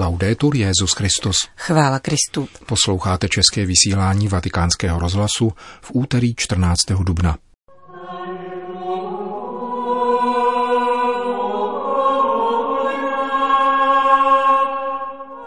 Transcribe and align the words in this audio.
Laudetur 0.00 0.56
Jezus 0.56 0.92
Christus. 0.92 1.36
Chvála 1.56 1.98
Kristu. 1.98 2.48
Posloucháte 2.66 3.28
české 3.28 3.66
vysílání 3.66 4.28
Vatikánského 4.28 4.98
rozhlasu 4.98 5.52
v 5.80 5.90
úterý 5.94 6.34
14. 6.36 6.78
dubna. 7.02 7.36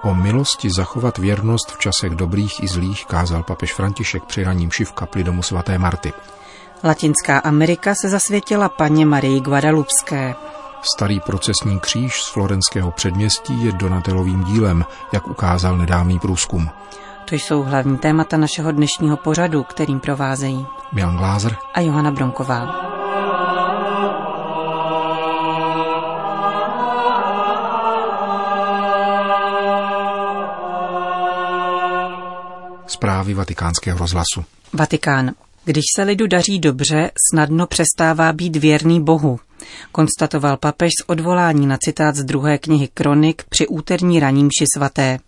O 0.04 0.14
milosti 0.14 0.70
zachovat 0.78 1.18
věrnost 1.18 1.72
v 1.72 1.80
časech 1.80 2.12
dobrých 2.12 2.64
i 2.64 2.68
zlých 2.68 3.06
kázal 3.06 3.44
papež 3.44 3.74
František 3.74 4.24
při 4.24 4.44
raním 4.44 4.72
šiv 4.72 4.92
kapli 4.92 5.24
domu 5.24 5.44
svaté 5.44 5.78
Marty. 5.78 6.14
Latinská 6.84 7.40
Amerika 7.40 7.96
se 7.96 8.10
zasvětila 8.10 8.70
paně 8.70 9.06
Marii 9.06 9.40
Guadalupské. 9.40 10.36
Starý 10.84 11.20
procesní 11.20 11.80
kříž 11.80 12.22
z 12.22 12.28
florenského 12.28 12.92
předměstí 12.92 13.66
je 13.66 13.72
Donatelovým 13.72 14.44
dílem, 14.44 14.86
jak 15.14 15.28
ukázal 15.28 15.78
nedávný 15.78 16.20
průzkum. 16.20 16.70
To 17.26 17.36
jsou 17.36 17.64
hlavní 17.64 17.98
témata 17.98 18.38
našeho 18.38 18.72
dnešního 18.72 19.18
pořadu, 19.18 19.64
kterým 19.64 20.00
provázejí 20.00 20.66
Milan 20.92 21.18
Glázer 21.18 21.56
a 21.74 21.82
Johana 21.82 22.12
Bronková. 22.12 22.76
Zprávy 32.88 33.34
vatikánského 33.34 33.98
rozhlasu. 33.98 34.46
Vatikán. 34.74 35.32
Když 35.66 35.84
se 35.96 36.04
lidu 36.04 36.28
daří 36.28 36.60
dobře, 36.60 37.12
snadno 37.32 37.68
přestává 37.68 38.34
být 38.34 38.56
věrný 38.56 39.04
Bohu, 39.04 39.40
konstatoval 39.92 40.58
papež 40.58 40.92
s 41.02 41.10
odvolání 41.10 41.68
na 41.68 41.78
citát 41.78 42.16
z 42.16 42.24
druhé 42.24 42.58
knihy 42.58 42.90
Kronik 42.94 43.44
při 43.50 43.68
úterní 43.68 44.20
ranímši 44.20 44.66
svaté. 44.76 45.20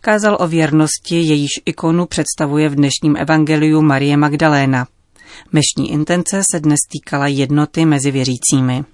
Kázal 0.00 0.36
o 0.40 0.48
věrnosti, 0.48 1.20
jejíž 1.20 1.50
ikonu 1.64 2.06
představuje 2.06 2.68
v 2.68 2.74
dnešním 2.74 3.16
evangeliu 3.16 3.82
Marie 3.82 4.16
Magdaléna. 4.16 4.86
Mešní 5.52 5.92
intence 5.92 6.42
se 6.52 6.60
dnes 6.60 6.78
týkala 6.92 7.26
jednoty 7.26 7.84
mezi 7.84 8.10
věřícími. 8.10 8.84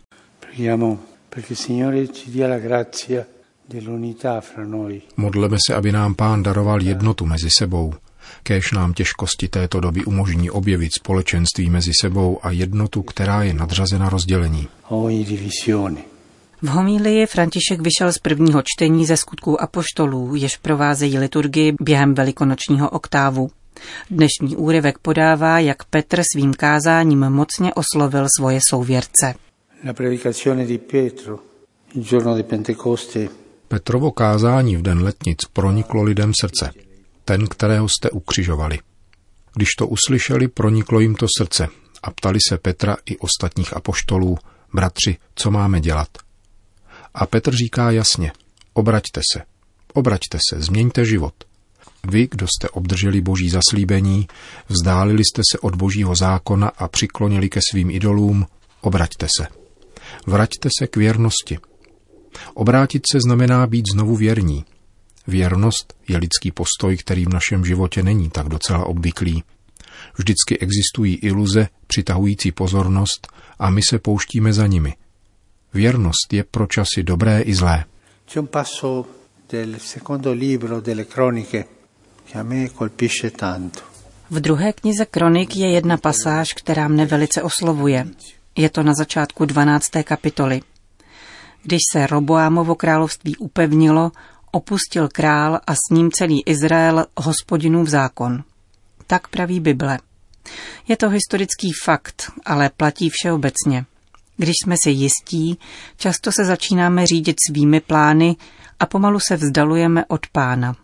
Modleme 5.16 5.56
se, 5.66 5.74
aby 5.74 5.92
nám 5.92 6.14
pán 6.14 6.42
daroval 6.42 6.82
jednotu 6.82 7.26
mezi 7.26 7.48
sebou. 7.58 7.94
Kéž 8.42 8.72
nám 8.72 8.92
těžkosti 8.92 9.48
této 9.48 9.80
doby 9.80 10.04
umožní 10.04 10.50
objevit 10.50 10.94
společenství 10.94 11.70
mezi 11.70 11.90
sebou 12.00 12.38
a 12.42 12.50
jednotu, 12.50 13.02
která 13.02 13.42
je 13.42 13.54
nadřazena 13.54 14.08
rozdělení. 14.08 14.68
V 16.62 16.68
homílii 16.68 17.26
František 17.26 17.80
vyšel 17.80 18.12
z 18.12 18.18
prvního 18.18 18.62
čtení 18.64 19.06
ze 19.06 19.16
skutků 19.16 19.62
apoštolů, 19.62 20.34
jež 20.34 20.56
provázejí 20.56 21.18
liturgii 21.18 21.72
během 21.80 22.14
velikonočního 22.14 22.90
oktávu. 22.90 23.50
Dnešní 24.10 24.56
úryvek 24.56 24.98
podává, 24.98 25.58
jak 25.58 25.84
Petr 25.84 26.22
svým 26.32 26.54
kázáním 26.54 27.30
mocně 27.30 27.74
oslovil 27.74 28.26
svoje 28.38 28.60
souvěrce. 28.70 29.34
Petrovo 33.68 34.10
kázání 34.10 34.76
v 34.76 34.82
den 34.82 35.02
letnic 35.02 35.38
proniklo 35.52 36.02
lidem 36.02 36.32
srdce 36.40 36.70
ten, 37.24 37.46
kterého 37.46 37.88
jste 37.88 38.10
ukřižovali. 38.10 38.78
Když 39.54 39.68
to 39.78 39.86
uslyšeli, 39.86 40.48
proniklo 40.48 41.00
jim 41.00 41.14
to 41.14 41.26
srdce 41.38 41.68
a 42.02 42.10
ptali 42.10 42.38
se 42.48 42.58
Petra 42.58 42.96
i 43.06 43.18
ostatních 43.18 43.76
apoštolů, 43.76 44.38
bratři, 44.74 45.16
co 45.34 45.50
máme 45.50 45.80
dělat. 45.80 46.08
A 47.14 47.26
Petr 47.26 47.54
říká 47.54 47.90
jasně, 47.90 48.32
obraťte 48.72 49.20
se, 49.32 49.42
obraťte 49.94 50.38
se, 50.50 50.62
změňte 50.62 51.04
život. 51.04 51.34
Vy, 52.08 52.28
kdo 52.30 52.46
jste 52.46 52.68
obdrželi 52.68 53.20
boží 53.20 53.50
zaslíbení, 53.50 54.28
vzdálili 54.68 55.22
jste 55.24 55.42
se 55.52 55.58
od 55.58 55.74
božího 55.74 56.14
zákona 56.14 56.68
a 56.68 56.88
přiklonili 56.88 57.48
ke 57.48 57.60
svým 57.70 57.90
idolům, 57.90 58.46
obraťte 58.80 59.26
se. 59.38 59.46
Vraťte 60.26 60.68
se 60.78 60.86
k 60.86 60.96
věrnosti. 60.96 61.58
Obrátit 62.54 63.02
se 63.12 63.20
znamená 63.20 63.66
být 63.66 63.84
znovu 63.92 64.16
věrní, 64.16 64.64
Věrnost 65.26 65.94
je 66.08 66.18
lidský 66.18 66.50
postoj, 66.50 66.96
který 66.96 67.24
v 67.24 67.34
našem 67.34 67.64
životě 67.64 68.02
není 68.02 68.30
tak 68.30 68.48
docela 68.48 68.86
obvyklý. 68.86 69.42
Vždycky 70.18 70.58
existují 70.58 71.14
iluze 71.14 71.68
přitahující 71.86 72.52
pozornost 72.52 73.28
a 73.58 73.70
my 73.70 73.80
se 73.88 73.98
pouštíme 73.98 74.52
za 74.52 74.66
nimi. 74.66 74.94
Věrnost 75.74 76.32
je 76.32 76.44
pro 76.44 76.66
časy 76.66 77.02
dobré 77.02 77.40
i 77.40 77.54
zlé. 77.54 77.84
V 84.30 84.40
druhé 84.40 84.72
knize 84.72 85.04
Kronik 85.06 85.56
je 85.56 85.70
jedna 85.70 85.96
pasáž, 85.96 86.52
která 86.52 86.88
mne 86.88 87.06
velice 87.06 87.42
oslovuje. 87.42 88.06
Je 88.56 88.70
to 88.70 88.82
na 88.82 88.94
začátku 88.94 89.44
12. 89.44 89.90
kapitoly. 90.04 90.60
Když 91.62 91.80
se 91.92 92.06
Roboámovo 92.06 92.74
království 92.74 93.36
upevnilo, 93.36 94.12
opustil 94.52 95.08
král 95.08 95.60
a 95.66 95.74
s 95.74 95.90
ním 95.90 96.10
celý 96.10 96.42
Izrael 96.46 97.06
hospodinův 97.16 97.88
zákon. 97.88 98.44
Tak 99.06 99.28
praví 99.28 99.60
Bible. 99.60 99.98
Je 100.88 100.96
to 100.96 101.08
historický 101.08 101.72
fakt, 101.84 102.32
ale 102.44 102.70
platí 102.76 103.10
všeobecně. 103.10 103.84
Když 104.36 104.54
jsme 104.62 104.76
si 104.84 104.90
jistí, 104.90 105.58
často 105.96 106.32
se 106.32 106.44
začínáme 106.44 107.06
řídit 107.06 107.36
svými 107.48 107.80
plány 107.80 108.36
a 108.80 108.86
pomalu 108.86 109.20
se 109.20 109.36
vzdalujeme 109.36 110.04
od 110.08 110.26
pána. 110.26 110.76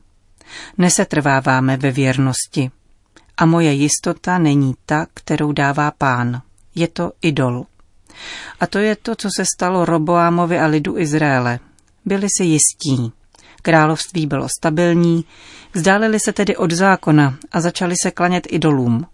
Nesetrváváme 0.78 1.76
ve 1.76 1.90
věrnosti. 1.90 2.70
A 3.36 3.46
moje 3.46 3.72
jistota 3.72 4.38
není 4.38 4.74
ta, 4.86 5.06
kterou 5.14 5.52
dává 5.52 5.90
pán. 5.90 6.42
Je 6.74 6.88
to 6.88 7.12
idol. 7.22 7.66
A 8.60 8.66
to 8.66 8.78
je 8.78 8.96
to, 8.96 9.14
co 9.14 9.28
se 9.36 9.44
stalo 9.56 9.84
Roboámovi 9.84 10.58
a 10.58 10.66
lidu 10.66 10.98
Izraele. 10.98 11.58
Byli 12.04 12.28
si 12.36 12.44
jistí. 12.44 13.12
Království 13.62 14.26
bylo 14.26 14.48
stabilní, 14.58 15.24
vzdálili 15.74 16.20
se 16.20 16.32
tedy 16.32 16.56
od 16.56 16.72
zákona 16.72 17.38
a 17.52 17.60
začali 17.60 17.94
se 18.02 18.10
klanět 18.10 18.46
idolům. 18.50 19.06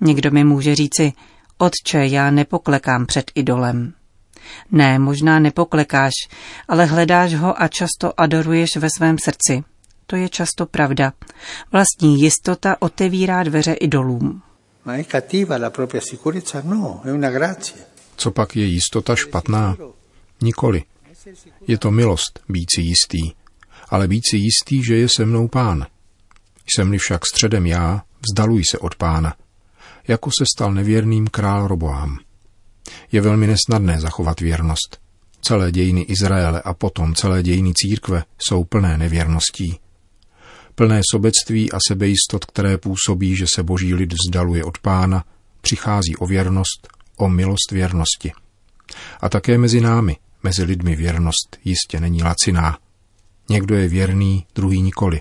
Někdo 0.00 0.30
mi 0.30 0.44
může 0.44 0.74
říci, 0.74 1.12
otče, 1.58 2.06
já 2.06 2.30
nepoklekám 2.30 3.06
před 3.06 3.30
idolem. 3.34 3.92
Ne, 4.70 4.98
možná 4.98 5.38
nepoklekáš, 5.38 6.12
ale 6.68 6.84
hledáš 6.84 7.34
ho 7.34 7.62
a 7.62 7.68
často 7.68 8.20
adoruješ 8.20 8.76
ve 8.76 8.88
svém 8.96 9.16
srdci. 9.24 9.64
To 10.06 10.16
je 10.16 10.28
často 10.28 10.66
pravda. 10.66 11.12
Vlastní 11.72 12.20
jistota 12.20 12.76
otevírá 12.78 13.42
dveře 13.42 13.72
idolům. 13.72 14.42
No, 14.86 14.92
Co 18.16 18.30
pak 18.30 18.56
je 18.56 18.64
jistota 18.64 19.16
špatná? 19.16 19.76
Nikoli. 20.40 20.82
Je 21.66 21.78
to 21.78 21.90
milost 21.90 22.40
být 22.48 22.66
si 22.74 22.80
jistý 22.80 23.32
ale 23.88 24.08
být 24.08 24.22
si 24.30 24.36
jistý, 24.36 24.84
že 24.84 24.96
je 24.96 25.08
se 25.16 25.24
mnou 25.24 25.48
pán. 25.48 25.86
Jsem-li 26.74 26.98
však 26.98 27.26
středem 27.26 27.66
já, 27.66 28.02
vzdaluj 28.30 28.62
se 28.70 28.78
od 28.78 28.94
pána, 28.94 29.34
jako 30.08 30.30
se 30.38 30.44
stal 30.56 30.74
nevěrným 30.74 31.26
král 31.26 31.68
Roboám. 31.68 32.18
Je 33.12 33.20
velmi 33.20 33.46
nesnadné 33.46 34.00
zachovat 34.00 34.40
věrnost. 34.40 34.98
Celé 35.40 35.72
dějiny 35.72 36.00
Izraele 36.00 36.62
a 36.62 36.74
potom 36.74 37.14
celé 37.14 37.42
dějiny 37.42 37.72
církve 37.74 38.24
jsou 38.38 38.64
plné 38.64 38.98
nevěrností. 38.98 39.78
Plné 40.74 41.00
sobectví 41.12 41.72
a 41.72 41.78
sebejistot, 41.88 42.44
které 42.44 42.78
působí, 42.78 43.36
že 43.36 43.46
se 43.54 43.62
boží 43.62 43.94
lid 43.94 44.12
vzdaluje 44.12 44.64
od 44.64 44.78
pána, 44.78 45.24
přichází 45.60 46.16
o 46.16 46.26
věrnost, 46.26 46.88
o 47.16 47.28
milost 47.28 47.70
věrnosti. 47.72 48.32
A 49.20 49.28
také 49.28 49.58
mezi 49.58 49.80
námi, 49.80 50.16
mezi 50.42 50.62
lidmi 50.62 50.96
věrnost 50.96 51.58
jistě 51.64 52.00
není 52.00 52.22
laciná. 52.22 52.78
Někdo 53.48 53.76
je 53.76 53.88
věrný, 53.88 54.46
druhý 54.54 54.82
nikoli. 54.82 55.20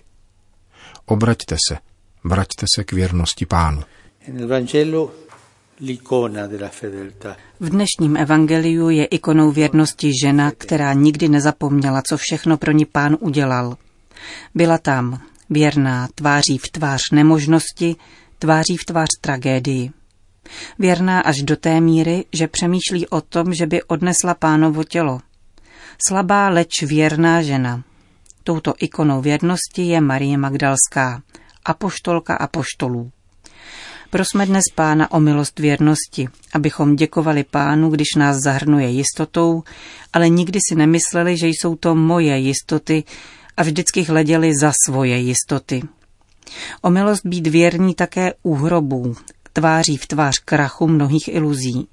Obraťte 1.05 1.55
se, 1.69 1.77
vraťte 2.23 2.65
se 2.75 2.83
k 2.83 2.91
věrnosti 2.91 3.45
pánu. 3.45 3.81
V 7.59 7.69
dnešním 7.69 8.17
evangeliu 8.17 8.89
je 8.89 9.05
ikonou 9.05 9.51
věrnosti 9.51 10.11
žena, 10.23 10.51
která 10.57 10.93
nikdy 10.93 11.29
nezapomněla, 11.29 12.01
co 12.09 12.17
všechno 12.17 12.57
pro 12.57 12.71
ní 12.71 12.85
pán 12.85 13.17
udělal. 13.19 13.77
Byla 14.55 14.77
tam, 14.77 15.21
věrná, 15.49 16.07
tváří 16.15 16.57
v 16.57 16.69
tvář 16.69 17.01
nemožnosti, 17.11 17.95
tváří 18.39 18.77
v 18.77 18.85
tvář 18.85 19.07
tragédii. 19.21 19.91
Věrná 20.79 21.21
až 21.21 21.41
do 21.41 21.55
té 21.55 21.81
míry, 21.81 22.25
že 22.33 22.47
přemýšlí 22.47 23.07
o 23.07 23.21
tom, 23.21 23.53
že 23.53 23.67
by 23.67 23.83
odnesla 23.83 24.33
pánovo 24.33 24.83
tělo. 24.83 25.19
Slabá, 26.07 26.49
leč 26.49 26.83
věrná 26.83 27.41
žena– 27.41 27.83
Touto 28.47 28.73
ikonou 28.79 29.21
věrnosti 29.21 29.81
je 29.81 30.01
Marie 30.01 30.37
Magdalská, 30.37 31.21
apoštolka 31.65 32.35
apoštolů. 32.35 33.11
Prosme 34.09 34.45
dnes 34.45 34.63
Pána 34.75 35.11
o 35.11 35.19
milost 35.19 35.59
věrnosti, 35.59 36.27
abychom 36.53 36.95
děkovali 36.95 37.43
Pánu, 37.43 37.89
když 37.89 38.07
nás 38.17 38.37
zahrnuje 38.37 38.89
jistotou, 38.89 39.63
ale 40.13 40.29
nikdy 40.29 40.59
si 40.69 40.75
nemysleli, 40.75 41.37
že 41.37 41.47
jsou 41.47 41.75
to 41.75 41.95
moje 41.95 42.37
jistoty 42.37 43.03
a 43.57 43.63
vždycky 43.63 44.03
hleděli 44.03 44.51
za 44.61 44.71
svoje 44.85 45.17
jistoty. 45.17 45.81
O 46.81 46.89
milost 46.89 47.25
být 47.25 47.47
věrní 47.47 47.95
také 47.95 48.33
u 48.43 48.55
hrobů, 48.55 49.15
tváří 49.53 49.97
v 49.97 50.07
tvář 50.07 50.39
krachu 50.39 50.87
mnohých 50.87 51.27
iluzí. 51.27 51.87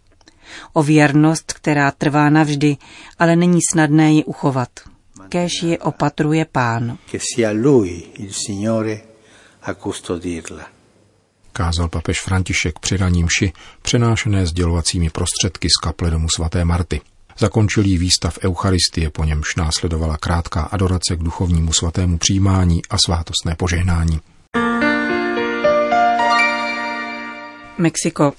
O 0.72 0.82
věrnost, 0.82 1.52
která 1.52 1.90
trvá 1.90 2.30
navždy, 2.30 2.76
ale 3.18 3.36
není 3.36 3.58
snadné 3.72 4.12
ji 4.12 4.24
uchovat. 4.24 4.91
Kéž 5.32 5.62
ji 5.62 5.78
opatruje 5.78 6.44
pán. 6.44 6.98
Kázal 11.52 11.88
papež 11.88 12.20
František 12.20 12.78
při 12.78 12.96
raním 12.96 13.28
ši, 13.38 13.52
přenášené 13.82 14.46
sdělovacími 14.46 15.10
prostředky 15.10 15.68
z 15.68 15.80
kaple 15.82 16.10
domu 16.10 16.28
svaté 16.36 16.64
Marty. 16.64 17.00
Zakončil 17.38 17.84
jí 17.84 17.98
výstav 17.98 18.38
Eucharistie, 18.44 19.10
po 19.10 19.24
němž 19.24 19.56
následovala 19.56 20.16
krátká 20.16 20.62
adorace 20.62 21.16
k 21.16 21.22
duchovnímu 21.22 21.72
svatému 21.72 22.18
přijímání 22.18 22.82
a 22.90 22.98
svátostné 22.98 23.54
požehnání. 23.54 24.20
Mexiko. 27.78 28.32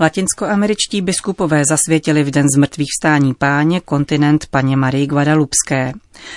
Latinskoameričtí 0.00 1.00
biskupové 1.00 1.62
zasvětili 1.68 2.24
v 2.24 2.30
den 2.30 2.46
zmrtvých 2.56 2.88
vstání 2.98 3.34
páně 3.34 3.80
kontinent 3.80 4.46
paně 4.50 4.76
Marie 4.76 5.06
Guadalupské. 5.06 5.92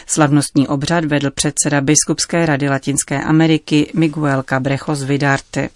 Slavnostní 0.06 0.68
obřad 0.68 1.06
vedl 1.06 1.32
předseda 1.32 1.82
Biskupské 1.82 2.46
rady 2.46 2.70
Latinské 2.70 3.24
Ameriky 3.24 3.92
Miguel 3.94 4.44
Cabrejos 4.44 5.04
Vidarte. 5.04 5.70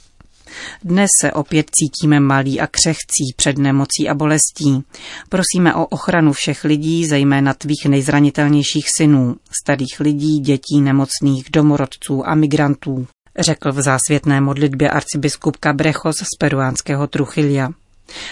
Dnes 0.84 1.10
se 1.22 1.32
opět 1.32 1.66
cítíme 1.72 2.20
malí 2.20 2.60
a 2.60 2.68
křehcí 2.68 3.34
před 3.36 3.58
nemocí 3.58 4.10
a 4.10 4.14
bolestí. 4.14 4.84
Prosíme 5.30 5.76
o 5.76 5.86
ochranu 5.86 6.34
všech 6.34 6.64
lidí, 6.64 7.06
zejména 7.06 7.54
tvých 7.54 7.86
nejzranitelnějších 7.86 8.86
synů, 8.98 9.36
starých 9.62 10.00
lidí, 10.00 10.40
dětí, 10.40 10.82
nemocných, 10.82 11.46
domorodců 11.52 12.28
a 12.28 12.36
migrantů 12.36 13.08
řekl 13.42 13.72
v 13.72 13.82
zásvětné 13.82 14.42
modlitbě 14.42 14.90
arcibiskup 14.90 15.58
Cabrejos 15.58 16.18
z 16.18 16.38
peruánského 16.40 17.08
Truchilia. 17.08 17.70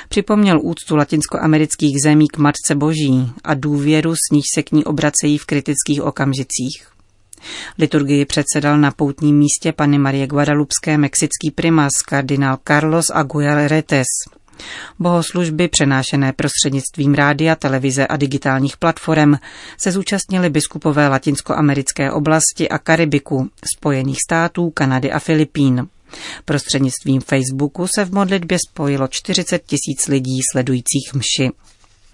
Připomněl 0.09 0.59
úctu 0.63 0.95
latinskoamerických 0.95 1.95
zemí 2.03 2.27
k 2.27 2.37
Matce 2.37 2.75
Boží 2.75 3.31
a 3.43 3.53
důvěru, 3.53 4.15
s 4.15 4.31
níž 4.31 4.45
se 4.55 4.63
k 4.63 4.71
ní 4.71 4.85
obracejí 4.85 5.37
v 5.37 5.45
kritických 5.45 6.01
okamžicích. 6.01 6.87
Liturgii 7.77 8.25
předsedal 8.25 8.79
na 8.79 8.91
poutním 8.91 9.37
místě 9.37 9.73
Pany 9.73 9.97
Marie 9.97 10.27
Guadalupské 10.27 10.97
mexický 10.97 11.51
primas 11.55 11.91
kardinál 12.07 12.57
Carlos 12.67 13.05
Aguilar 13.13 13.67
Retes. 13.67 14.07
Bohoslužby 14.99 15.67
přenášené 15.67 16.33
prostřednictvím 16.33 17.13
rádia, 17.13 17.55
televize 17.55 18.07
a 18.07 18.17
digitálních 18.17 18.77
platform 18.77 19.33
se 19.77 19.91
zúčastnili 19.91 20.49
biskupové 20.49 21.07
latinskoamerické 21.07 22.11
oblasti 22.11 22.69
a 22.69 22.77
Karibiku, 22.77 23.49
Spojených 23.77 24.17
států, 24.27 24.69
Kanady 24.69 25.11
a 25.11 25.19
Filipín. 25.19 25.87
Prostřednictvím 26.45 27.21
Facebooku 27.21 27.87
se 27.95 28.05
v 28.05 28.13
modlitbě 28.13 28.57
spojilo 28.69 29.07
40 29.07 29.63
tisíc 29.65 30.07
lidí 30.07 30.39
sledujících 30.51 31.13
mši. 31.13 31.51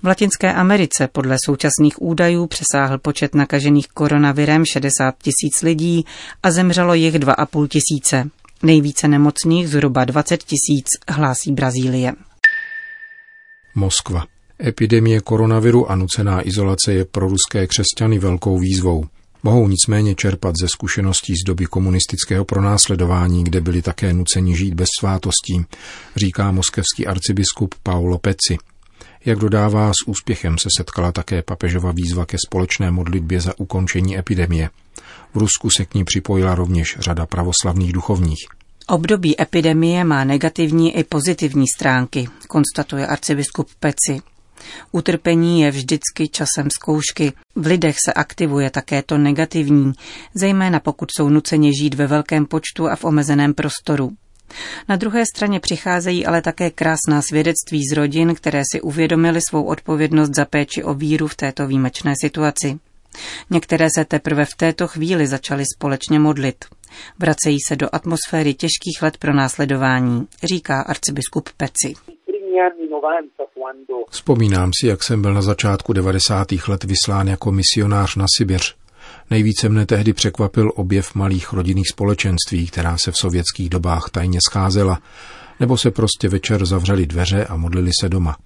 V 0.03 0.07
Latinské 0.07 0.53
Americe 0.53 1.07
podle 1.07 1.37
současných 1.45 2.01
údajů 2.01 2.47
přesáhl 2.47 2.97
počet 2.97 3.35
nakažených 3.35 3.87
koronavirem 3.87 4.63
60 4.65 5.15
tisíc 5.21 5.61
lidí 5.61 6.05
a 6.43 6.51
zemřelo 6.51 6.93
jich 6.93 7.15
2,5 7.15 7.67
tisíce. 7.67 8.29
Nejvíce 8.63 9.07
nemocných 9.07 9.69
zhruba 9.69 10.05
20 10.05 10.43
tisíc 10.43 10.85
hlásí 11.09 11.51
Brazílie. 11.51 12.13
Moskva. 13.75 14.25
Epidemie 14.63 15.21
koronaviru 15.21 15.91
a 15.91 15.95
nucená 15.95 16.47
izolace 16.47 16.93
je 16.93 17.05
pro 17.05 17.29
ruské 17.29 17.67
křesťany 17.67 18.19
velkou 18.19 18.59
výzvou. 18.59 19.05
Mohou 19.43 19.67
nicméně 19.67 20.15
čerpat 20.15 20.55
ze 20.61 20.67
zkušeností 20.67 21.33
z 21.35 21.43
doby 21.47 21.65
komunistického 21.65 22.45
pronásledování, 22.45 23.43
kde 23.43 23.61
byli 23.61 23.81
také 23.81 24.13
nuceni 24.13 24.57
žít 24.57 24.73
bez 24.73 24.87
svátostí, 24.99 25.65
říká 26.15 26.51
moskevský 26.51 27.07
arcibiskup 27.07 27.75
Paolo 27.83 28.17
Peci. 28.17 28.57
Jak 29.25 29.39
dodává, 29.39 29.91
s 29.91 30.07
úspěchem 30.07 30.57
se 30.57 30.69
setkala 30.77 31.11
také 31.11 31.41
papežova 31.41 31.91
výzva 31.91 32.25
ke 32.25 32.37
společné 32.47 32.91
modlitbě 32.91 33.41
za 33.41 33.59
ukončení 33.59 34.17
epidemie. 34.17 34.69
V 35.33 35.37
Rusku 35.37 35.69
se 35.77 35.85
k 35.85 35.93
ní 35.93 36.03
připojila 36.03 36.55
rovněž 36.55 36.97
řada 36.99 37.25
pravoslavných 37.25 37.93
duchovních. 37.93 38.45
Období 38.87 39.41
epidemie 39.41 40.03
má 40.03 40.23
negativní 40.23 40.97
i 40.97 41.03
pozitivní 41.03 41.65
stránky, 41.75 42.27
konstatuje 42.47 43.07
arcibiskup 43.07 43.69
Peci. 43.79 44.21
Utrpení 44.91 45.61
je 45.61 45.71
vždycky 45.71 46.27
časem 46.27 46.69
zkoušky. 46.69 47.33
V 47.55 47.65
lidech 47.65 47.95
se 48.05 48.13
aktivuje 48.13 48.69
také 48.69 49.01
to 49.01 49.17
negativní, 49.17 49.93
zejména 50.35 50.79
pokud 50.79 51.09
jsou 51.17 51.29
nuceni 51.29 51.71
žít 51.75 51.93
ve 51.93 52.07
velkém 52.07 52.45
počtu 52.45 52.87
a 52.87 52.95
v 52.95 53.03
omezeném 53.03 53.53
prostoru. 53.53 54.11
Na 54.89 54.95
druhé 54.95 55.23
straně 55.35 55.59
přicházejí 55.59 56.25
ale 56.25 56.41
také 56.41 56.69
krásná 56.69 57.21
svědectví 57.21 57.81
z 57.91 57.95
rodin, 57.95 58.35
které 58.35 58.61
si 58.71 58.81
uvědomili 58.81 59.41
svou 59.41 59.63
odpovědnost 59.63 60.35
za 60.35 60.45
péči 60.45 60.83
o 60.83 60.93
víru 60.93 61.27
v 61.27 61.35
této 61.35 61.67
výjimečné 61.67 62.13
situaci. 62.21 62.79
Některé 63.49 63.87
se 63.97 64.05
teprve 64.05 64.45
v 64.45 64.55
této 64.57 64.87
chvíli 64.87 65.27
začaly 65.27 65.63
společně 65.75 66.19
modlit. 66.19 66.65
Vracejí 67.19 67.57
se 67.67 67.75
do 67.75 67.89
atmosféry 67.91 68.53
těžkých 68.53 69.01
let 69.01 69.17
pro 69.17 69.33
následování, 69.33 70.27
říká 70.43 70.81
arcibiskup 70.81 71.49
Peci. 71.57 71.93
Vzpomínám 74.09 74.71
si, 74.79 74.87
jak 74.87 75.03
jsem 75.03 75.21
byl 75.21 75.33
na 75.33 75.41
začátku 75.41 75.93
90. 75.93 76.47
let 76.67 76.83
vyslán 76.83 77.27
jako 77.27 77.51
misionář 77.51 78.15
na 78.15 78.25
Sibiř. 78.37 78.75
Nejvíce 79.29 79.69
mne 79.69 79.85
tehdy 79.85 80.13
překvapil 80.13 80.71
objev 80.75 81.15
malých 81.15 81.53
rodinných 81.53 81.87
společenství, 81.91 82.67
která 82.67 82.97
se 82.97 83.11
v 83.11 83.17
sovětských 83.17 83.69
dobách 83.69 84.09
tajně 84.11 84.39
scházela, 84.49 85.01
nebo 85.59 85.77
se 85.77 85.91
prostě 85.91 86.29
večer 86.29 86.65
zavřeli 86.65 87.05
dveře 87.05 87.45
a 87.45 87.55
modlili 87.55 87.91
se 88.01 88.09
doma. 88.09 88.37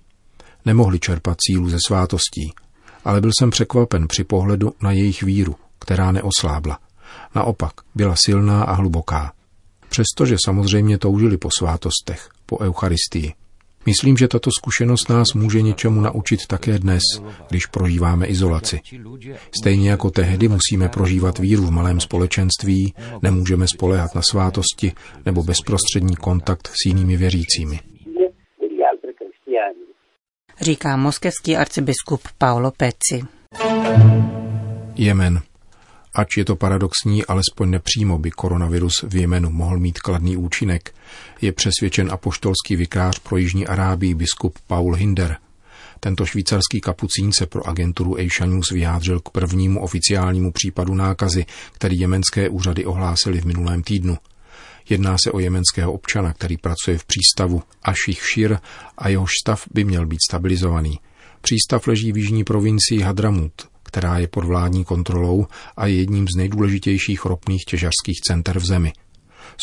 Nemohli 0.66 1.00
čerpat 1.00 1.38
sílu 1.48 1.69
ze 1.69 1.78
svátostí, 1.88 2.54
ale 3.06 3.22
byl 3.22 3.31
jsem 3.40 3.50
překvapen 3.50 4.07
při 4.07 4.24
pohledu 4.24 4.74
na 4.81 4.92
jejich 4.92 5.24
víru, 5.24 5.56
která 5.80 6.12
neoslábla. 6.12 6.80
Naopak, 7.35 7.73
byla 7.95 8.15
silná 8.15 8.63
a 8.63 8.73
hluboká. 8.73 9.33
Přestože 9.89 10.35
samozřejmě 10.45 10.97
toužili 10.97 11.38
po 11.38 11.50
svátostech, 11.57 12.29
po 12.45 12.59
Eucharistii. 12.59 13.33
Myslím, 13.85 14.17
že 14.17 14.27
tato 14.27 14.50
zkušenost 14.59 15.09
nás 15.09 15.33
může 15.33 15.61
něčemu 15.61 16.01
naučit 16.01 16.47
také 16.47 16.79
dnes, 16.79 17.01
když 17.50 17.65
prožíváme 17.65 18.27
izolaci. 18.27 18.79
Stejně 19.59 19.89
jako 19.89 20.09
tehdy 20.09 20.47
musíme 20.47 20.89
prožívat 20.89 21.39
víru 21.39 21.63
v 21.63 21.71
malém 21.71 22.00
společenství, 22.00 22.93
nemůžeme 23.22 23.67
spolehat 23.67 24.15
na 24.15 24.22
svátosti 24.22 24.93
nebo 25.25 25.43
bezprostřední 25.43 26.15
kontakt 26.15 26.67
s 26.67 26.86
jinými 26.86 27.17
věřícími. 27.17 27.79
Říká 30.62 30.98
moskevský 30.98 31.57
arcibiskup 31.57 32.22
Paolo 32.38 32.72
Peci. 32.72 33.24
Jemen. 34.95 35.41
Ač 36.13 36.38
je 36.38 36.46
to 36.46 36.56
paradoxní, 36.56 37.25
alespoň 37.25 37.70
nepřímo 37.70 38.18
by 38.18 38.32
koronavirus 38.32 39.06
v 39.08 39.16
Jemenu 39.16 39.50
mohl 39.50 39.80
mít 39.80 40.00
kladný 40.00 40.38
účinek, 40.38 40.96
je 41.42 41.51
přesvědčen 41.51 42.12
apoštolský 42.12 42.75
vikář 42.75 43.20
pro 43.20 43.38
Jižní 43.38 43.68
Arábii 43.68 44.13
biskup 44.13 44.60
Paul 44.68 44.94
Hinder. 44.94 45.38
Tento 46.00 46.25
švýcarský 46.25 46.82
kapucín 46.82 47.32
se 47.32 47.46
pro 47.46 47.68
agenturu 47.68 48.16
Asia 48.16 48.46
News 48.46 48.72
vyjádřil 48.72 49.20
k 49.20 49.30
prvnímu 49.30 49.82
oficiálnímu 49.82 50.51
případu 50.51 50.96
nákazy, 50.96 51.46
který 51.72 52.00
jemenské 52.00 52.50
úřady 52.50 52.86
ohlásily 52.86 53.42
v 53.42 53.46
minulém 53.46 53.84
týdnu. 53.84 54.18
Jedná 54.89 55.18
se 55.24 55.32
o 55.32 55.39
jemenského 55.39 55.94
občana, 55.94 56.34
který 56.34 56.58
pracuje 56.58 56.98
v 56.98 57.06
přístavu 57.06 57.63
Ashich 57.84 58.22
Shir 58.34 58.58
a 58.98 59.10
jehož 59.10 59.32
stav 59.44 59.63
by 59.74 59.84
měl 59.84 60.06
být 60.06 60.20
stabilizovaný. 60.30 61.00
Přístav 61.42 61.88
leží 61.88 62.12
v 62.12 62.18
jižní 62.18 62.44
provincii 62.44 63.01
Hadramut, 63.01 63.51
která 63.89 64.17
je 64.17 64.27
pod 64.27 64.46
vládní 64.46 64.86
kontrolou 64.86 65.48
a 65.77 65.88
je 65.88 65.96
jedním 65.96 66.27
z 66.27 66.38
nejdůležitějších 66.38 67.25
ropných 67.25 67.65
těžařských 67.65 68.22
center 68.27 68.60
v 68.60 68.65
zemi. 68.65 68.93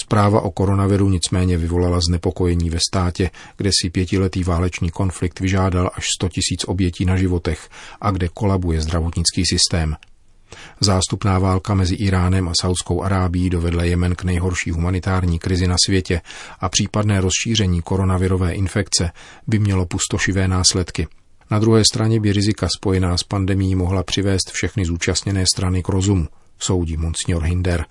Zpráva 0.02 0.40
o 0.40 0.50
koronaviru 0.50 1.10
nicméně 1.10 1.56
vyvolala 1.56 1.98
znepokojení 2.08 2.70
ve 2.70 2.78
státě, 2.90 3.30
kde 3.56 3.70
si 3.80 3.90
pětiletý 3.90 4.44
válečný 4.44 4.90
konflikt 4.90 5.40
vyžádal 5.40 5.90
až 5.94 6.06
100 6.20 6.28
tisíc 6.28 6.64
obětí 6.66 7.04
na 7.04 7.16
životech 7.16 7.68
a 8.00 8.10
kde 8.10 8.28
kolabuje 8.28 8.80
zdravotnický 8.80 9.42
systém. 9.50 9.96
Zástupná 10.80 11.38
válka 11.38 11.74
mezi 11.74 11.94
Iránem 11.94 12.48
a 12.48 12.52
Saudskou 12.60 13.02
Arábií 13.02 13.50
dovedla 13.50 13.84
Jemen 13.84 14.14
k 14.14 14.24
nejhorší 14.24 14.70
humanitární 14.70 15.38
krizi 15.38 15.66
na 15.66 15.76
světě 15.86 16.20
a 16.60 16.68
případné 16.68 17.20
rozšíření 17.20 17.82
koronavirové 17.82 18.52
infekce 18.52 19.10
by 19.46 19.58
mělo 19.58 19.86
pustošivé 19.86 20.48
následky– 20.48 21.06
na 21.50 21.58
druhé 21.58 21.82
straně 21.92 22.20
by 22.20 22.32
rizika 22.32 22.68
spojená 22.76 23.16
s 23.16 23.22
pandemí 23.22 23.74
mohla 23.74 24.02
přivést 24.02 24.50
všechny 24.50 24.84
zúčastněné 24.84 25.44
strany 25.54 25.82
k 25.82 25.88
rozumu, 25.88 26.26
soudí 26.58 26.96
Monsignor 26.96 27.42
Hinder. 27.42 27.84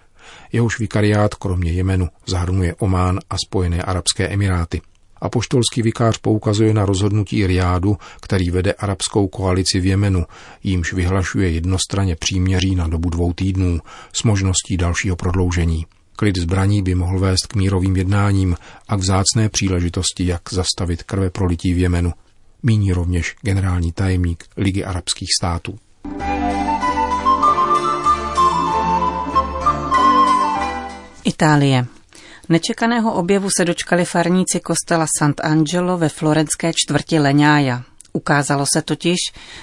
Jehož 0.51 0.79
vikariát 0.79 1.35
kromě 1.35 1.71
Jemenu 1.71 2.07
zahrnuje 2.27 2.75
Omán 2.75 3.19
a 3.29 3.35
Spojené 3.45 3.83
arabské 3.83 4.27
emiráty. 4.27 4.81
Apoštolský 5.21 5.81
vikář 5.81 6.17
poukazuje 6.17 6.73
na 6.73 6.85
rozhodnutí 6.85 7.47
Riádu, 7.47 7.97
který 8.21 8.49
vede 8.49 8.73
arabskou 8.73 9.27
koalici 9.27 9.79
v 9.79 9.85
Jemenu, 9.85 10.25
jímž 10.63 10.93
vyhlašuje 10.93 11.49
jednostranně 11.49 12.15
příměří 12.15 12.75
na 12.75 12.87
dobu 12.87 13.09
dvou 13.09 13.33
týdnů 13.33 13.79
s 14.13 14.23
možností 14.23 14.77
dalšího 14.77 15.15
prodloužení. 15.15 15.85
Klid 16.15 16.37
zbraní 16.37 16.81
by 16.81 16.95
mohl 16.95 17.19
vést 17.19 17.47
k 17.47 17.55
mírovým 17.55 17.95
jednáním 17.95 18.55
a 18.87 18.95
k 18.95 18.99
vzácné 18.99 19.49
příležitosti, 19.49 20.25
jak 20.25 20.41
zastavit 20.51 21.03
krve 21.03 21.29
prolití 21.29 21.73
v 21.73 21.77
Jemenu. 21.77 22.13
Míní 22.63 22.93
rovněž 22.93 23.35
generální 23.41 23.91
tajemník 23.91 24.43
Ligy 24.57 24.83
arabských 24.83 25.29
států. 25.39 25.79
Itálie. 31.23 31.85
Nečekaného 32.49 33.13
objevu 33.13 33.49
se 33.57 33.65
dočkali 33.65 34.05
farníci 34.05 34.59
kostela 34.59 35.05
Sant'Angelo 35.19 35.97
ve 35.97 36.09
florenské 36.09 36.71
čtvrti 36.75 37.19
Leňája. 37.19 37.83
Ukázalo 38.13 38.65
se 38.73 38.81
totiž, 38.81 39.17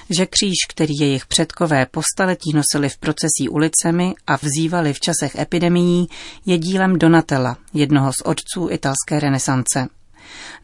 že 0.09 0.25
kříž, 0.25 0.55
který 0.69 0.93
jejich 0.99 1.25
předkové 1.25 1.85
po 1.85 2.01
staletí 2.13 2.51
nosili 2.53 2.89
v 2.89 2.97
procesí 2.97 3.49
ulicemi 3.49 4.13
a 4.27 4.35
vzývali 4.35 4.93
v 4.93 4.99
časech 4.99 5.35
epidemií, 5.35 6.07
je 6.45 6.57
dílem 6.57 6.99
Donatella, 6.99 7.57
jednoho 7.73 8.13
z 8.13 8.21
otců 8.25 8.69
italské 8.71 9.19
renesance. 9.19 9.87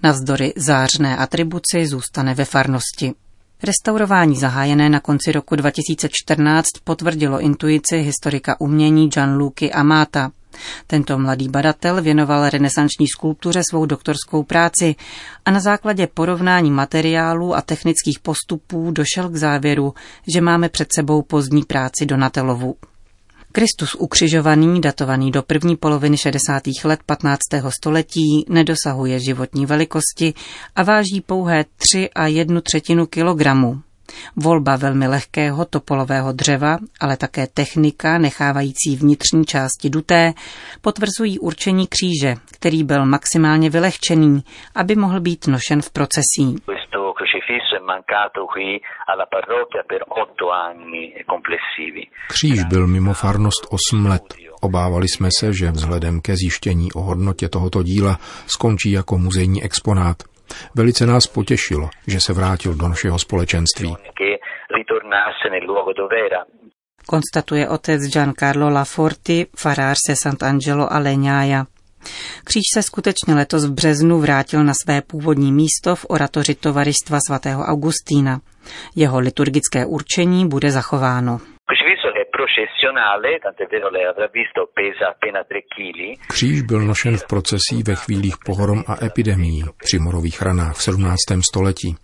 Navzdory 0.03 0.53
zářné 0.55 1.17
atribuci 1.17 1.87
zůstane 1.87 2.33
ve 2.33 2.45
farnosti. 2.45 3.13
Restaurování 3.63 4.35
zahájené 4.35 4.89
na 4.89 4.99
konci 4.99 5.31
roku 5.31 5.55
2014 5.55 6.67
potvrdilo 6.83 7.39
intuici 7.39 7.97
historika 7.97 8.55
umění 8.59 9.09
Gianluca 9.09 9.65
Amata. 9.73 10.31
Tento 10.87 11.17
mladý 11.17 11.49
badatel 11.49 12.01
věnoval 12.01 12.49
renesanční 12.49 13.07
skulptuře 13.07 13.61
svou 13.69 13.85
doktorskou 13.85 14.43
práci 14.43 14.95
a 15.45 15.51
na 15.51 15.59
základě 15.59 16.07
porovnání 16.07 16.71
materiálů 16.71 17.55
a 17.55 17.61
technických 17.61 18.19
postupů 18.19 18.91
došel 18.91 19.29
k 19.29 19.35
závěru, 19.35 19.93
že 20.33 20.41
máme 20.41 20.69
před 20.69 20.87
sebou 20.95 21.21
pozdní 21.21 21.63
práci 21.63 22.05
Donatelovu. 22.05 22.75
Kristus 23.59 23.95
ukřižovaný, 23.95 24.81
datovaný 24.81 25.31
do 25.31 25.43
první 25.43 25.75
poloviny 25.75 26.17
60. 26.17 26.63
let 26.83 26.99
15. 27.05 27.39
století, 27.69 28.45
nedosahuje 28.49 29.19
životní 29.19 29.65
velikosti 29.65 30.33
a 30.75 30.83
váží 30.83 31.21
pouhé 31.25 31.65
3 31.77 32.09
a 32.09 32.27
jednu 32.27 32.61
třetinu 32.61 33.05
kilogramu. 33.05 33.81
Volba 34.35 34.75
velmi 34.75 35.07
lehkého 35.07 35.65
topolového 35.65 36.31
dřeva, 36.31 36.77
ale 36.99 37.17
také 37.17 37.47
technika 37.47 38.17
nechávající 38.17 38.95
vnitřní 38.95 39.45
části 39.45 39.89
duté, 39.89 40.33
potvrzují 40.81 41.39
určení 41.39 41.87
kříže, 41.87 42.35
který 42.51 42.83
byl 42.83 43.05
maximálně 43.05 43.69
vylehčený, 43.69 44.43
aby 44.75 44.95
mohl 44.95 45.19
být 45.19 45.47
nošen 45.47 45.81
v 45.81 45.89
procesí. 45.91 46.55
Kříž 52.29 52.63
byl 52.63 52.87
mimo 52.87 53.13
farnost 53.13 53.63
8 53.71 54.05
let. 54.05 54.27
Obávali 54.61 55.07
jsme 55.07 55.29
se, 55.39 55.53
že 55.53 55.71
vzhledem 55.71 56.21
ke 56.21 56.33
zjištění 56.35 56.91
o 56.91 57.01
hodnotě 57.01 57.49
tohoto 57.49 57.83
díla 57.83 58.17
skončí 58.47 58.91
jako 58.91 59.17
muzejní 59.17 59.63
exponát. 59.63 60.17
Velice 60.75 61.05
nás 61.05 61.27
potěšilo, 61.27 61.89
že 62.07 62.19
se 62.19 62.33
vrátil 62.33 62.73
do 62.75 62.87
našeho 62.87 63.19
společenství. 63.19 63.95
Konstatuje 67.07 67.69
otec 67.69 68.01
Giancarlo 68.13 68.69
Laforti, 68.69 69.45
farář 69.57 69.97
se 70.05 70.15
Sant'Angelo 70.15 70.93
a 70.93 70.99
Leňája. 70.99 71.65
Kříž 72.43 72.63
se 72.73 72.83
skutečně 72.83 73.35
letos 73.35 73.65
v 73.65 73.73
březnu 73.73 74.19
vrátil 74.19 74.63
na 74.63 74.73
své 74.73 75.01
původní 75.01 75.51
místo 75.51 75.95
v 75.95 76.05
oratoři 76.09 76.55
tovaristva 76.55 77.17
svatého 77.27 77.63
Augustína. 77.63 78.39
Jeho 78.95 79.19
liturgické 79.19 79.85
určení 79.85 80.47
bude 80.47 80.71
zachováno. 80.71 81.39
Kříž 86.29 86.61
byl 86.61 86.79
nošen 86.79 87.17
v 87.17 87.27
procesí 87.27 87.83
ve 87.87 87.95
chvílích 87.95 88.35
pohorom 88.45 88.83
a 88.87 89.05
epidemií 89.05 89.63
při 89.77 89.99
morových 89.99 90.41
ranách 90.41 90.75
v 90.75 90.83
17. 90.83 91.17
století. 91.51 91.95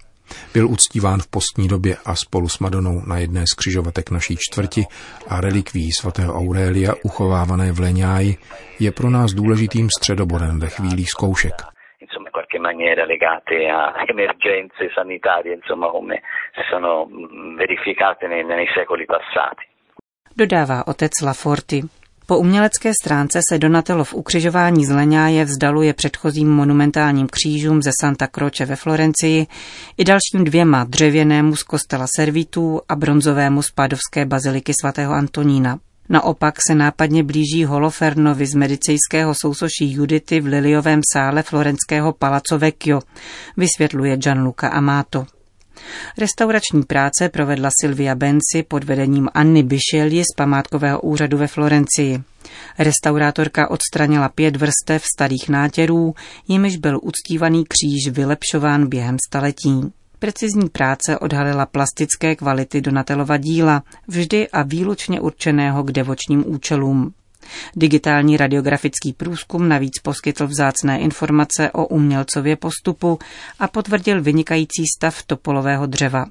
Byl 0.53 0.67
uctíván 0.67 1.19
v 1.19 1.27
postní 1.27 1.67
době 1.67 1.97
a 2.05 2.15
spolu 2.15 2.49
s 2.49 2.59
Madonou 2.59 3.01
na 3.07 3.17
jedné 3.17 3.43
z 3.51 3.53
křižovatek 3.53 4.11
naší 4.11 4.35
čtvrti 4.39 4.81
a 5.29 5.41
relikví 5.41 5.91
svatého 5.91 6.33
Aurelia 6.33 6.93
uchovávané 7.03 7.71
v 7.71 7.79
Leňáji 7.79 8.37
je 8.79 8.91
pro 8.91 9.09
nás 9.09 9.31
důležitým 9.31 9.89
středobodem 9.99 10.59
ve 10.59 10.69
chvílích 10.69 11.09
zkoušek 11.09 11.75
qualche 12.35 12.59
maniera 12.59 13.05
legate 13.05 13.69
a 13.69 13.93
emergenze 14.07 14.89
sanitarie, 14.93 15.55
insomma, 15.55 15.89
come 15.91 16.21
si 16.53 16.61
sono 16.69 17.07
verificate 17.55 18.27
nei, 18.27 18.43
nei 18.43 18.67
secoli 18.73 19.05
passati. 19.05 19.67
Dodává 20.35 20.87
otec 20.87 21.21
Laforti. 21.21 22.04
Po 22.27 22.37
umělecké 22.37 22.91
stránce 23.03 23.39
se 23.49 23.57
Donatello 23.57 24.03
v 24.03 24.13
ukřižování 24.13 24.85
z 24.85 24.89
Leňáje 24.89 25.45
vzdaluje 25.45 25.93
předchozím 25.93 26.49
monumentálním 26.49 27.27
křížům 27.27 27.81
ze 27.81 27.91
Santa 28.01 28.27
Croce 28.27 28.65
ve 28.65 28.75
Florencii 28.75 29.47
i 29.97 30.03
dalším 30.03 30.43
dvěma 30.43 30.83
dřevěnému 30.83 31.55
z 31.55 31.63
kostela 31.63 32.05
Servitů 32.15 32.81
a 32.89 32.95
bronzovému 32.95 33.61
z 33.61 33.71
Padovské 33.71 34.25
baziliky 34.25 34.73
svatého 34.81 35.13
Antonína. 35.13 35.79
Naopak 36.09 36.55
se 36.67 36.75
nápadně 36.75 37.23
blíží 37.23 37.65
Holofernovi 37.65 38.45
z 38.45 38.55
medicejského 38.55 39.33
sousoší 39.41 39.91
Judity 39.91 40.39
v 40.41 40.45
Liliovém 40.45 41.01
sále 41.13 41.43
florenského 41.43 42.13
Palazzo 42.13 42.57
Vecchio, 42.57 43.01
vysvětluje 43.57 44.17
Gianluca 44.17 44.67
Amato. 44.67 45.34
Restaurační 46.17 46.83
práce 46.83 47.29
provedla 47.29 47.69
Silvia 47.81 48.15
Benci 48.15 48.63
pod 48.67 48.83
vedením 48.83 49.29
Anny 49.33 49.63
Bišelji 49.63 50.23
z 50.23 50.35
památkového 50.37 51.01
úřadu 51.01 51.37
ve 51.37 51.47
Florencii. 51.47 52.21
Restaurátorka 52.79 53.71
odstranila 53.71 54.29
pět 54.29 54.55
vrstev 54.55 55.03
starých 55.15 55.49
nátěrů, 55.49 56.13
jimiž 56.47 56.77
byl 56.77 56.99
uctívaný 57.03 57.63
kříž 57.67 58.13
vylepšován 58.13 58.87
během 58.87 59.17
staletí. 59.27 59.93
Precizní 60.19 60.69
práce 60.69 61.19
odhalila 61.19 61.65
plastické 61.65 62.35
kvality 62.35 62.81
Donatelova 62.81 63.37
díla, 63.37 63.83
vždy 64.07 64.49
a 64.49 64.63
výlučně 64.63 65.21
určeného 65.21 65.83
k 65.83 65.91
devočním 65.91 66.43
účelům. 66.47 67.13
Digitální 67.75 68.37
radiografický 68.37 69.13
průzkum 69.13 69.69
navíc 69.69 69.99
poskytl 69.99 70.47
vzácné 70.47 70.99
informace 70.99 71.71
o 71.71 71.85
umělcově 71.85 72.55
postupu 72.55 73.19
a 73.59 73.67
potvrdil 73.67 74.21
vynikající 74.21 74.83
stav 74.97 75.23
topolového 75.23 75.85
dřeva. 75.85 76.25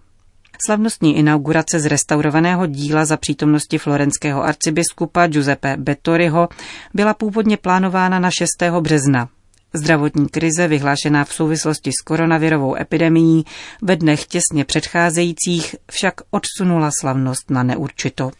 Slavnostní 0.66 1.16
inaugurace 1.16 1.80
z 1.80 1.86
restaurovaného 1.86 2.66
díla 2.66 3.04
za 3.04 3.16
přítomnosti 3.16 3.78
florenského 3.78 4.44
arcibiskupa 4.44 5.26
Giuseppe 5.26 5.76
Bettoriho 5.76 6.48
byla 6.94 7.14
původně 7.14 7.56
plánována 7.56 8.18
na 8.18 8.30
6. 8.30 8.80
března. 8.80 9.28
Zdravotní 9.74 10.28
krize 10.28 10.68
vyhlášená 10.68 11.24
v 11.24 11.32
souvislosti 11.32 11.90
s 11.90 12.02
koronavirovou 12.04 12.76
epidemií 12.76 13.44
ve 13.82 13.96
dnech 13.96 14.26
těsně 14.26 14.64
předcházejících 14.64 15.76
však 15.90 16.14
odsunula 16.30 16.90
slavnost 17.00 17.50
na 17.50 17.62
neurčito. 17.62 18.30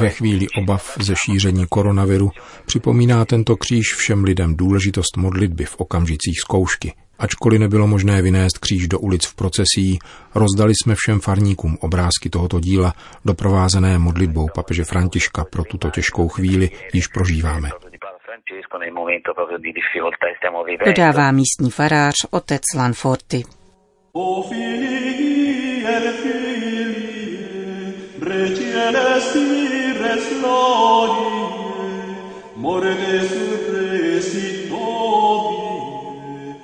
Ve 0.00 0.08
chvíli 0.08 0.46
obav 0.58 0.96
ze 1.00 1.14
šíření 1.16 1.66
koronaviru 1.70 2.30
připomíná 2.66 3.24
tento 3.24 3.56
kříž 3.56 3.94
všem 3.94 4.24
lidem 4.24 4.56
důležitost 4.56 5.16
modlitby 5.16 5.64
v 5.64 5.76
okamžicích 5.76 6.40
zkoušky. 6.40 6.92
Ačkoliv 7.18 7.60
nebylo 7.60 7.86
možné 7.86 8.22
vynést 8.22 8.58
kříž 8.58 8.88
do 8.88 8.98
ulic 8.98 9.26
v 9.26 9.36
procesí, 9.36 9.98
rozdali 10.34 10.72
jsme 10.74 10.94
všem 10.94 11.20
farníkům 11.20 11.78
obrázky 11.80 12.30
tohoto 12.30 12.60
díla, 12.60 12.92
doprovázené 13.24 13.98
modlitbou 13.98 14.46
papeže 14.54 14.84
Františka 14.84 15.44
pro 15.52 15.64
tuto 15.64 15.90
těžkou 15.90 16.28
chvíli, 16.28 16.70
již 16.94 17.06
prožíváme. 17.06 17.68
Dodává 20.84 21.32
místní 21.32 21.70
farář 21.70 22.14
otec 22.30 22.62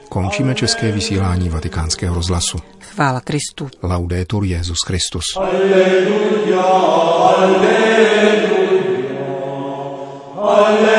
Končíme 0.08 0.54
české 0.54 0.92
vysílání 0.92 1.48
vatikánského 1.48 2.14
rozhlasu. 2.14 2.58
Chvála 2.80 3.20
Kristu. 3.20 3.68
Laudetur 3.82 4.44
Jezus 4.44 4.78
Christus. 4.86 5.24
Alleluja, 5.36 6.62
alleluja, 6.62 6.62
alleluja. 10.36 10.97